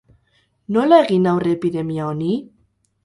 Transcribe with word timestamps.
Nola 0.77 0.99
egin 1.05 1.27
aurre 1.33 1.53
epidemia 1.59 2.09
honi? 2.15 2.31